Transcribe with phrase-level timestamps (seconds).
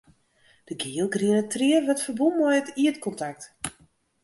[0.69, 3.43] De gielgriene tried wurdt ferbûn mei it ierdkontakt.